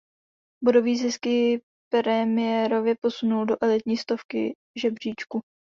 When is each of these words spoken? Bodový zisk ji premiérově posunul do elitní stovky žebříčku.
Bodový 0.63 0.97
zisk 0.97 1.25
ji 1.25 1.61
premiérově 1.89 2.95
posunul 3.01 3.45
do 3.45 3.55
elitní 3.61 3.97
stovky 3.97 4.55
žebříčku. 4.79 5.41